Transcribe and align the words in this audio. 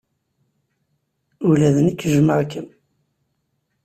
Ula 1.49 1.69
d 1.75 1.77
nekk 1.85 2.01
jjmeɣ-kem. 2.13 2.67